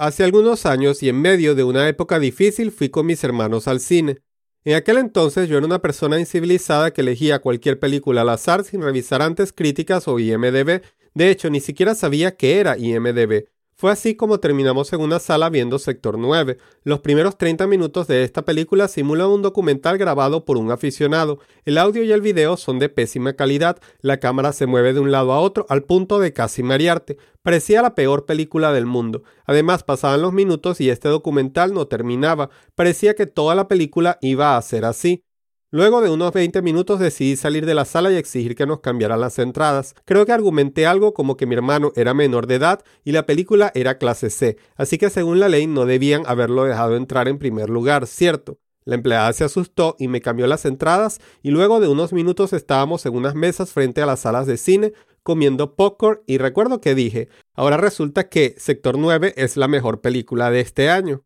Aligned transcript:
Hace 0.00 0.24
algunos 0.24 0.64
años 0.64 1.02
y 1.02 1.10
en 1.10 1.20
medio 1.20 1.54
de 1.54 1.62
una 1.62 1.86
época 1.86 2.18
difícil 2.18 2.72
fui 2.72 2.88
con 2.88 3.04
mis 3.04 3.22
hermanos 3.22 3.68
al 3.68 3.80
cine. 3.80 4.22
En 4.64 4.74
aquel 4.74 4.96
entonces 4.96 5.46
yo 5.46 5.58
era 5.58 5.66
una 5.66 5.82
persona 5.82 6.18
incivilizada 6.18 6.90
que 6.90 7.02
elegía 7.02 7.40
cualquier 7.40 7.78
película 7.78 8.22
al 8.22 8.30
azar 8.30 8.64
sin 8.64 8.80
revisar 8.80 9.20
antes 9.20 9.52
críticas 9.52 10.08
o 10.08 10.18
IMDB. 10.18 10.80
De 11.12 11.30
hecho, 11.30 11.50
ni 11.50 11.60
siquiera 11.60 11.94
sabía 11.94 12.34
qué 12.34 12.60
era 12.60 12.78
IMDB. 12.78 13.44
Fue 13.80 13.90
así 13.90 14.14
como 14.14 14.40
terminamos 14.40 14.92
en 14.92 15.00
una 15.00 15.18
sala 15.18 15.48
viendo 15.48 15.78
Sector 15.78 16.18
9. 16.18 16.58
Los 16.84 17.00
primeros 17.00 17.38
30 17.38 17.66
minutos 17.66 18.06
de 18.08 18.24
esta 18.24 18.44
película 18.44 18.88
simulan 18.88 19.28
un 19.28 19.40
documental 19.40 19.96
grabado 19.96 20.44
por 20.44 20.58
un 20.58 20.70
aficionado. 20.70 21.38
El 21.64 21.78
audio 21.78 22.04
y 22.04 22.12
el 22.12 22.20
video 22.20 22.58
son 22.58 22.78
de 22.78 22.90
pésima 22.90 23.32
calidad, 23.32 23.78
la 24.02 24.20
cámara 24.20 24.52
se 24.52 24.66
mueve 24.66 24.92
de 24.92 25.00
un 25.00 25.10
lado 25.10 25.32
a 25.32 25.40
otro 25.40 25.64
al 25.70 25.84
punto 25.84 26.18
de 26.18 26.34
casi 26.34 26.62
marearte. 26.62 27.16
Parecía 27.40 27.80
la 27.80 27.94
peor 27.94 28.26
película 28.26 28.70
del 28.74 28.84
mundo. 28.84 29.22
Además, 29.46 29.82
pasaban 29.82 30.20
los 30.20 30.34
minutos 30.34 30.82
y 30.82 30.90
este 30.90 31.08
documental 31.08 31.72
no 31.72 31.86
terminaba. 31.86 32.50
Parecía 32.74 33.14
que 33.14 33.24
toda 33.24 33.54
la 33.54 33.66
película 33.66 34.18
iba 34.20 34.58
a 34.58 34.62
ser 34.62 34.84
así. 34.84 35.24
Luego 35.72 36.00
de 36.00 36.10
unos 36.10 36.32
20 36.32 36.62
minutos 36.62 36.98
decidí 36.98 37.36
salir 37.36 37.64
de 37.64 37.74
la 37.74 37.84
sala 37.84 38.10
y 38.10 38.16
exigir 38.16 38.56
que 38.56 38.66
nos 38.66 38.80
cambiaran 38.80 39.20
las 39.20 39.38
entradas. 39.38 39.94
Creo 40.04 40.26
que 40.26 40.32
argumenté 40.32 40.84
algo 40.84 41.14
como 41.14 41.36
que 41.36 41.46
mi 41.46 41.54
hermano 41.54 41.92
era 41.94 42.12
menor 42.12 42.48
de 42.48 42.56
edad 42.56 42.82
y 43.04 43.12
la 43.12 43.24
película 43.24 43.70
era 43.76 43.96
clase 43.96 44.30
C, 44.30 44.56
así 44.74 44.98
que 44.98 45.10
según 45.10 45.38
la 45.38 45.48
ley 45.48 45.68
no 45.68 45.86
debían 45.86 46.24
haberlo 46.26 46.64
dejado 46.64 46.96
entrar 46.96 47.28
en 47.28 47.38
primer 47.38 47.70
lugar, 47.70 48.08
¿cierto? 48.08 48.58
La 48.84 48.96
empleada 48.96 49.32
se 49.32 49.44
asustó 49.44 49.94
y 49.96 50.08
me 50.08 50.20
cambió 50.20 50.48
las 50.48 50.64
entradas 50.64 51.20
y 51.40 51.52
luego 51.52 51.78
de 51.78 51.86
unos 51.86 52.12
minutos 52.12 52.52
estábamos 52.52 53.06
en 53.06 53.14
unas 53.14 53.36
mesas 53.36 53.70
frente 53.70 54.02
a 54.02 54.06
las 54.06 54.18
salas 54.18 54.48
de 54.48 54.56
cine 54.56 54.92
comiendo 55.22 55.76
popcorn 55.76 56.20
y 56.26 56.38
recuerdo 56.38 56.80
que 56.80 56.96
dije, 56.96 57.28
ahora 57.54 57.76
resulta 57.76 58.28
que 58.28 58.56
Sector 58.58 58.98
9 58.98 59.34
es 59.36 59.56
la 59.56 59.68
mejor 59.68 60.00
película 60.00 60.50
de 60.50 60.62
este 60.62 60.90
año. 60.90 61.22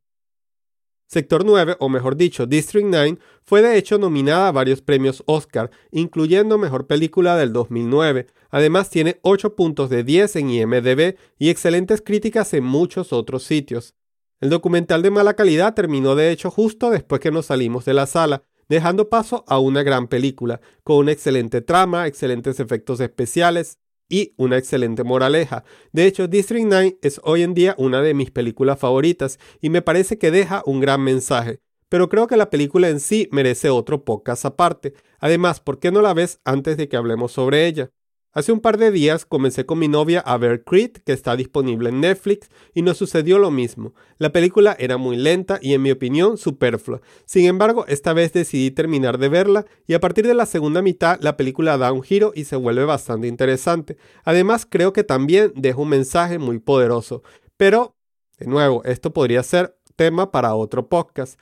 Sector 1.15 1.45
9, 1.45 1.77
o 1.79 1.89
mejor 1.89 2.17
dicho, 2.17 2.45
District 2.45 2.89
9, 2.91 3.19
fue 3.45 3.63
de 3.63 3.79
hecho 3.79 3.99
nominada 3.99 4.49
a 4.49 4.51
varios 4.51 4.83
premios 4.83 5.23
Oscar, 5.27 5.71
incluyendo 5.93 6.59
Mejor 6.59 6.89
Película 6.89 7.37
del 7.37 7.53
2009. 7.53 8.27
Además 8.51 8.91
tiene 8.91 9.21
8 9.23 9.55
puntos 9.55 9.91
de 9.91 10.03
10 10.03 10.35
en 10.35 10.51
IMDB 10.51 11.15
y 11.39 11.51
excelentes 11.51 12.03
críticas 12.03 12.53
en 12.53 12.65
muchos 12.65 13.13
otros 13.13 13.45
sitios. 13.45 13.95
El 14.41 14.51
documental 14.51 15.03
de 15.03 15.13
mala 15.13 15.35
calidad 15.35 15.75
terminó 15.75 16.17
de 16.17 16.33
hecho 16.33 16.51
justo 16.51 16.91
después 16.91 17.21
que 17.21 17.31
nos 17.31 17.47
salimos 17.47 17.85
de 17.85 17.95
la 17.95 18.07
sala, 18.07 18.43
dejando 18.69 19.09
paso 19.09 19.45
a 19.47 19.61
una 19.61 19.85
gran 19.85 20.09
película, 20.09 20.61
con 20.83 20.97
una 20.97 21.13
excelente 21.13 21.61
trama, 21.61 22.09
excelentes 22.09 22.59
efectos 22.59 22.99
especiales, 22.99 23.79
y 24.09 24.35
una 24.37 24.59
excelente 24.59 25.05
moraleja. 25.05 25.65
De 25.93 26.07
hecho, 26.07 26.29
District 26.29 26.67
9 26.67 26.99
es 27.03 27.21
hoy 27.25 27.43
en 27.43 27.55
día 27.55 27.75
una 27.79 28.03
de 28.03 28.15
mis 28.15 28.31
películas 28.31 28.79
favoritas 28.79 29.39
y 29.61 29.71
me 29.71 29.83
parece 29.83 30.19
que 30.19 30.31
deja 30.31 30.63
un 30.67 30.81
gran 30.81 31.03
mensaje. 31.03 31.61
Pero 31.89 32.09
creo 32.09 32.27
que 32.27 32.37
la 32.37 32.51
película 32.51 32.89
en 32.89 33.01
sí 33.01 33.29
merece 33.31 33.71
otro 33.71 34.05
podcast 34.05 34.45
aparte. 34.45 34.95
Además, 35.21 35.61
¿por 35.61 35.79
qué 35.79 35.93
no 35.93 36.03
la 36.03 36.15
ves 36.15 36.41
antes 36.45 36.77
de 36.77 36.89
que 36.89 36.97
hablemos 36.97 37.33
sobre 37.33 37.67
ella? 37.67 37.91
Hace 38.35 38.51
un 38.51 38.59
par 38.59 38.79
de 38.79 38.91
días 38.91 39.27
comencé 39.27 39.65
con 39.65 39.79
mi 39.79 39.87
novia 39.87 40.19
a 40.19 40.37
ver 40.39 40.65
Creed, 40.65 40.91
que 41.07 41.13
está 41.13 41.37
disponible 41.37 41.91
en 41.91 42.01
Netflix, 42.01 42.51
y 42.75 42.83
nos 42.83 42.97
sucedió 42.97 43.39
lo 43.39 43.53
mismo. 43.53 43.95
La 44.19 44.33
película 44.33 44.75
era 44.77 44.97
muy 44.97 45.17
lenta 45.17 45.61
y 45.63 45.73
en 45.73 45.83
mi 45.83 45.93
opinión 45.93 46.37
superflua. 46.37 47.01
Sin 47.27 47.47
embargo, 47.47 47.87
esta 47.87 48.13
vez 48.13 48.33
decidí 48.33 48.73
terminar 48.73 49.19
de 49.19 49.29
verla 49.29 49.67
y 49.87 49.95
a 49.95 50.01
partir 50.01 50.27
de 50.27 50.35
la 50.35 50.47
segunda 50.47 50.83
mitad 50.83 51.21
la 51.21 51.37
película 51.37 51.79
da 51.79 51.93
un 51.93 52.03
giro 52.03 52.33
y 52.35 52.43
se 52.43 52.57
vuelve 52.57 52.85
bastante 52.85 53.29
interesante. 53.29 53.99
Además, 54.25 54.67
creo 54.69 54.93
que 54.93 55.05
también 55.05 55.53
deja 55.55 55.81
un 55.81 55.91
mensaje 55.91 56.41
muy 56.41 56.59
poderoso. 56.59 57.23
Pero, 57.57 57.95
de 58.39 58.47
nuevo, 58.47 58.83
esto 58.83 59.13
podría 59.13 59.45
ser 59.45 59.79
tema 59.95 60.33
para 60.33 60.57
otro 60.57 60.89
podcast. 60.89 61.41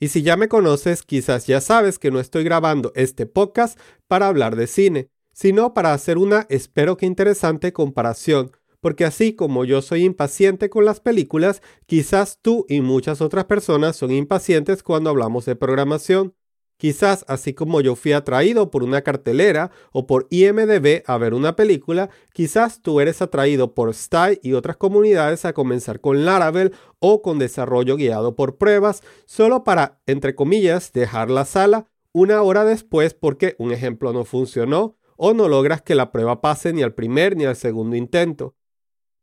Y 0.00 0.08
si 0.08 0.22
ya 0.22 0.36
me 0.36 0.48
conoces, 0.48 1.04
quizás 1.04 1.46
ya 1.46 1.60
sabes 1.60 2.00
que 2.00 2.10
no 2.10 2.18
estoy 2.18 2.42
grabando 2.42 2.90
este 2.96 3.26
podcast 3.26 3.78
para 4.08 4.26
hablar 4.26 4.56
de 4.56 4.66
cine 4.66 5.08
sino 5.40 5.72
para 5.72 5.94
hacer 5.94 6.18
una, 6.18 6.44
espero 6.50 6.98
que 6.98 7.06
interesante, 7.06 7.72
comparación, 7.72 8.52
porque 8.82 9.06
así 9.06 9.32
como 9.32 9.64
yo 9.64 9.80
soy 9.80 10.04
impaciente 10.04 10.68
con 10.68 10.84
las 10.84 11.00
películas, 11.00 11.62
quizás 11.86 12.40
tú 12.42 12.66
y 12.68 12.82
muchas 12.82 13.22
otras 13.22 13.46
personas 13.46 13.96
son 13.96 14.10
impacientes 14.10 14.82
cuando 14.82 15.08
hablamos 15.08 15.46
de 15.46 15.56
programación. 15.56 16.34
Quizás 16.76 17.24
así 17.26 17.54
como 17.54 17.80
yo 17.80 17.96
fui 17.96 18.12
atraído 18.12 18.70
por 18.70 18.82
una 18.82 19.00
cartelera 19.00 19.70
o 19.92 20.06
por 20.06 20.26
IMDB 20.28 21.04
a 21.06 21.16
ver 21.16 21.32
una 21.32 21.56
película, 21.56 22.10
quizás 22.34 22.82
tú 22.82 23.00
eres 23.00 23.22
atraído 23.22 23.72
por 23.72 23.94
STY 23.94 24.40
y 24.42 24.52
otras 24.52 24.76
comunidades 24.76 25.46
a 25.46 25.54
comenzar 25.54 26.02
con 26.02 26.26
Laravel 26.26 26.74
o 26.98 27.22
con 27.22 27.38
desarrollo 27.38 27.96
guiado 27.96 28.36
por 28.36 28.58
pruebas, 28.58 29.02
solo 29.24 29.64
para, 29.64 30.02
entre 30.04 30.34
comillas, 30.34 30.92
dejar 30.92 31.30
la 31.30 31.46
sala 31.46 31.86
una 32.12 32.42
hora 32.42 32.66
después 32.66 33.14
porque 33.14 33.56
un 33.58 33.72
ejemplo 33.72 34.12
no 34.12 34.26
funcionó 34.26 34.96
o 35.22 35.34
no 35.34 35.48
logras 35.48 35.82
que 35.82 35.94
la 35.94 36.12
prueba 36.12 36.40
pase 36.40 36.72
ni 36.72 36.82
al 36.82 36.94
primer 36.94 37.36
ni 37.36 37.44
al 37.44 37.54
segundo 37.54 37.94
intento. 37.94 38.54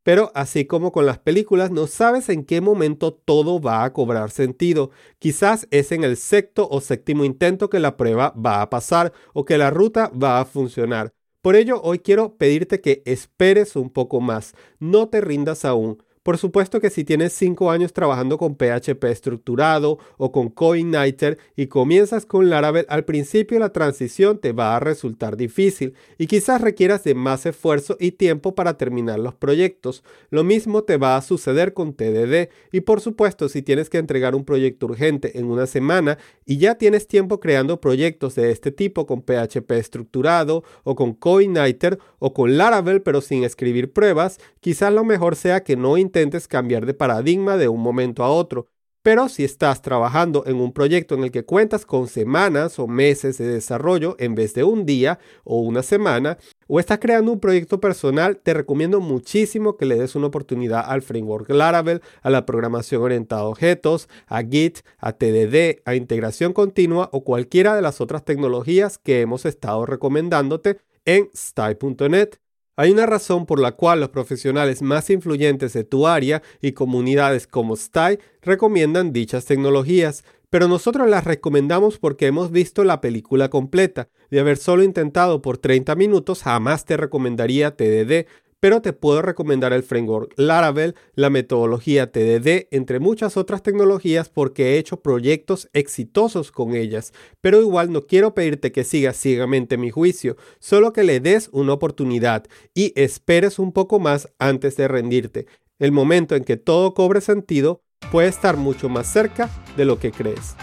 Pero 0.04 0.32
así 0.36 0.66
como 0.66 0.92
con 0.92 1.08
las 1.08 1.18
películas, 1.18 1.72
no 1.72 1.88
sabes 1.88 2.30
en 2.30 2.46
qué 2.46 2.62
momento 2.62 3.14
todo 3.14 3.60
va 3.60 3.84
a 3.84 3.94
cobrar 3.94 4.30
sentido. 4.30 4.92
Quizás 5.18 5.68
es 5.72 5.92
en 5.92 6.04
el 6.04 6.16
sexto 6.16 6.70
o 6.70 6.82
séptimo 6.82 7.26
intento 7.26 7.70
que 7.72 7.80
la 7.80 7.98
prueba 7.98 8.32
va 8.38 8.62
a 8.62 8.70
pasar 8.70 9.12
o 9.34 9.44
que 9.44 9.58
la 9.58 9.72
ruta 9.72 10.12
va 10.12 10.40
a 10.40 10.46
funcionar. 10.46 11.14
Por 11.42 11.56
ello, 11.56 11.82
hoy 11.82 11.98
quiero 12.00 12.38
pedirte 12.38 12.80
que 12.80 13.02
esperes 13.06 13.76
un 13.76 13.90
poco 13.90 14.22
más. 14.22 14.54
No 14.80 15.10
te 15.10 15.20
rindas 15.20 15.66
aún. 15.66 16.04
Por 16.28 16.38
supuesto 16.38 16.82
que 16.82 16.90
si 16.90 17.06
tienes 17.06 17.32
5 17.32 17.72
años 17.72 17.94
trabajando 17.94 18.38
con 18.38 18.58
PHP 18.58 19.02
estructurado 19.06 19.98
o 20.18 20.34
con 20.34 20.50
CoIgniter 20.50 21.38
y 21.56 21.68
comienzas 21.68 22.26
con 22.26 22.50
Laravel, 22.50 22.86
al 22.90 23.06
principio 23.06 23.60
la 23.60 23.72
transición 23.72 24.38
te 24.38 24.52
va 24.52 24.76
a 24.76 24.82
resultar 24.82 25.38
difícil 25.38 25.94
y 26.18 26.28
quizás 26.28 26.60
requieras 26.60 27.06
de 27.06 27.16
más 27.16 27.46
esfuerzo 27.46 27.96
y 27.98 28.12
tiempo 28.12 28.56
para 28.56 28.76
terminar 28.76 29.20
los 29.20 29.36
proyectos. 29.36 30.04
Lo 30.30 30.44
mismo 30.44 30.84
te 30.84 30.98
va 30.98 31.16
a 31.16 31.22
suceder 31.22 31.74
con 31.74 31.94
TDD 31.94 32.50
y 32.74 32.82
por 32.82 33.00
supuesto 33.00 33.48
si 33.48 33.62
tienes 33.62 33.90
que 33.90 33.98
entregar 33.98 34.36
un 34.36 34.44
proyecto 34.44 34.88
urgente 34.88 35.40
en 35.40 35.46
una 35.46 35.66
semana 35.66 36.18
y 36.46 36.58
ya 36.58 36.76
tienes 36.76 37.08
tiempo 37.08 37.40
creando 37.40 37.80
proyectos 37.80 38.36
de 38.36 38.52
este 38.52 38.74
tipo 38.74 39.06
con 39.06 39.22
PHP 39.22 39.72
estructurado 39.72 40.66
o 40.84 40.94
con 40.94 41.14
CoIgniter 41.14 42.00
o 42.20 42.34
con 42.34 42.58
Laravel 42.58 43.02
pero 43.02 43.22
sin 43.22 43.46
escribir 43.46 43.94
pruebas, 43.94 44.40
quizás 44.60 44.92
lo 44.92 45.06
mejor 45.06 45.38
sea 45.38 45.64
que 45.64 45.78
no 45.78 45.98
cambiar 46.48 46.86
de 46.86 46.94
paradigma 46.94 47.58
de 47.58 47.68
un 47.68 47.82
momento 47.82 48.24
a 48.24 48.30
otro. 48.30 48.68
Pero 49.04 49.30
si 49.30 49.46
estás 49.46 49.82
trabajando 49.82 50.44
en 50.48 50.58
un 50.58 50.74
proyecto 50.74 51.16
en 51.16 51.24
el 51.24 51.32
que 51.32 51.46
cuentas 51.46 51.86
con 51.86 52.10
semanas 52.10 52.78
o 52.78 52.88
meses 52.88 53.38
de 53.38 53.48
desarrollo 53.48 54.18
en 54.20 54.36
vez 54.36 54.54
de 54.54 54.66
un 54.66 54.86
día 54.86 55.18
o 55.46 55.62
una 55.62 55.82
semana, 55.82 56.38
o 56.68 56.80
estás 56.82 57.00
creando 57.00 57.32
un 57.32 57.40
proyecto 57.40 57.80
personal, 57.80 58.38
te 58.38 58.54
recomiendo 58.54 59.00
muchísimo 59.00 59.78
que 59.78 59.86
le 59.86 59.96
des 59.96 60.16
una 60.16 60.28
oportunidad 60.28 60.84
al 60.86 61.02
framework 61.04 61.50
Laravel, 61.50 62.02
a 62.22 62.30
la 62.30 62.46
programación 62.46 63.02
orientada 63.02 63.44
a 63.44 63.46
objetos, 63.46 64.10
a 64.28 64.42
Git, 64.44 64.80
a 64.98 65.14
TDD, 65.14 65.84
a 65.86 65.96
integración 65.96 66.52
continua 66.52 67.10
o 67.14 67.24
cualquiera 67.24 67.76
de 67.76 67.82
las 67.82 68.02
otras 68.02 68.26
tecnologías 68.26 68.98
que 68.98 69.22
hemos 69.22 69.46
estado 69.46 69.86
recomendándote 69.86 70.80
en 71.06 71.30
style.net. 71.34 72.32
Hay 72.80 72.92
una 72.92 73.08
razón 73.08 73.48
por 73.48 73.60
la 73.60 73.72
cual 73.72 74.02
los 74.02 74.10
profesionales 74.10 74.84
más 74.84 75.10
influyentes 75.10 75.74
de 75.74 75.84
tu 75.84 76.06
área 76.06 76.44
y 76.62 76.74
comunidades 76.74 77.48
como 77.48 77.76
STY 77.76 78.20
recomiendan 78.44 79.12
dichas 79.12 79.46
tecnologías, 79.46 80.24
pero 80.52 80.68
nosotros 80.68 81.10
las 81.10 81.24
recomendamos 81.24 81.98
porque 81.98 82.28
hemos 82.28 82.52
visto 82.52 82.84
la 82.84 83.02
película 83.02 83.50
completa. 83.50 84.10
De 84.30 84.40
haber 84.40 84.58
solo 84.58 84.84
intentado 84.84 85.42
por 85.42 85.58
30 85.58 85.96
minutos, 85.96 86.44
jamás 86.44 86.86
te 86.86 86.98
recomendaría 86.98 87.76
TDD, 87.76 88.28
pero 88.60 88.82
te 88.82 88.94
puedo 88.94 89.22
recomendar 89.22 89.74
el 89.74 89.84
framework 89.84 90.34
Laravel, 90.36 90.96
la 91.14 91.30
metodología 91.30 92.12
TDD, 92.12 92.68
entre 92.72 93.00
muchas 93.00 93.38
otras 93.38 93.62
tecnologías 93.64 94.30
porque 94.30 94.76
he 94.76 94.78
hecho 94.78 95.02
proyectos 95.02 95.70
exitosos 95.74 96.52
con 96.52 96.76
ellas. 96.76 97.14
Pero 97.42 97.62
igual 97.62 97.92
no 97.92 98.06
quiero 98.08 98.34
pedirte 98.34 98.72
que 98.72 98.84
sigas 98.84 99.18
ciegamente 99.18 99.78
mi 99.78 99.92
juicio, 99.92 100.38
solo 100.60 100.94
que 100.94 101.04
le 101.04 101.20
des 101.20 101.50
una 101.52 101.74
oportunidad 101.74 102.46
y 102.74 102.94
esperes 102.96 103.60
un 103.60 103.72
poco 103.72 104.00
más 104.00 104.30
antes 104.40 104.76
de 104.78 104.88
rendirte. 104.88 105.48
El 105.80 105.92
momento 105.92 106.36
en 106.36 106.44
que 106.44 106.58
todo 106.58 106.94
cobre 106.94 107.22
sentido 107.22 107.84
puede 108.12 108.30
estar 108.30 108.58
mucho 108.58 108.90
más 108.90 109.12
cerca 109.12 109.50
de 109.76 109.86
lo 109.86 110.00
que 110.00 110.12
crees. 110.12 110.56